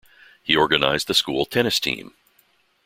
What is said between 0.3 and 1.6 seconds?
He organised the school